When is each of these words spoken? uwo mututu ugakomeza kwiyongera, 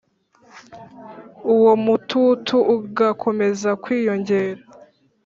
uwo 1.53 1.71
mututu 1.83 2.57
ugakomeza 2.75 3.69
kwiyongera, 3.83 4.61